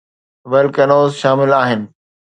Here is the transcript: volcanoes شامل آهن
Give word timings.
volcanoes 0.51 1.13
شامل 1.21 1.51
آهن 1.63 1.81